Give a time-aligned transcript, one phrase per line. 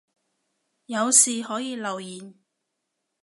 [0.87, 2.33] 有事可以留言